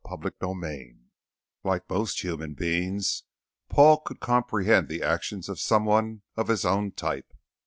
[0.03, 0.99] CHAPTER 14
[1.63, 3.21] Like most human beings,
[3.69, 7.31] Paul could comprehend the actions of someone of his own type.